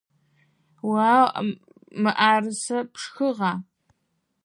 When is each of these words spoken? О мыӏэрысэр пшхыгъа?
О 1.09 1.41
мыӏэрысэр 2.01 2.83
пшхыгъа? 2.93 3.53